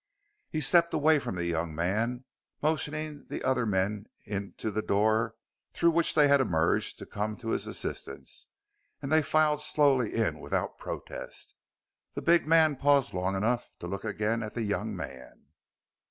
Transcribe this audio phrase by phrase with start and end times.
[0.49, 2.25] He stepped away from the young man,
[2.59, 5.35] motioning the other men into the door
[5.73, 8.47] through which they had emerged to come to his assistance,
[8.99, 11.53] and they filed slowly in without protest.
[12.15, 15.49] The big man paused long enough to look again at the young man.